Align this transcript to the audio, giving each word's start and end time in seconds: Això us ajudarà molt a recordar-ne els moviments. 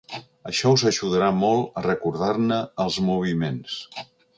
Això 0.51 0.71
us 0.77 0.83
ajudarà 0.91 1.29
molt 1.43 1.79
a 1.81 1.85
recordar-ne 1.87 2.61
els 2.87 3.03
moviments. 3.13 3.83